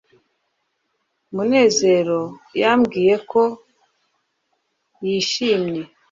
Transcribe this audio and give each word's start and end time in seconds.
munezero 1.35 2.21
yambwiye 2.61 3.15
ko 3.31 3.41
yishimye 5.05 5.81